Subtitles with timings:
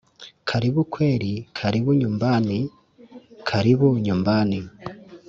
[0.49, 2.57] karibu kwelu karibu nyumbani
[3.49, 4.59] karibu nyumbani